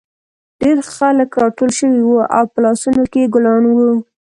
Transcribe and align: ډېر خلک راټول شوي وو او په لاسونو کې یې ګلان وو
ډېر 0.61 0.77
خلک 0.95 1.29
راټول 1.41 1.71
شوي 1.79 2.01
وو 2.03 2.19
او 2.37 2.43
په 2.51 2.57
لاسونو 2.65 3.03
کې 3.11 3.19
یې 3.23 3.31
ګلان 3.35 3.63
وو 3.69 3.91